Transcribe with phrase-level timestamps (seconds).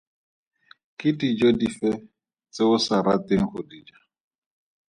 [0.97, 1.91] Ke dijo dife
[2.51, 3.99] tse o sa rateng go di ja?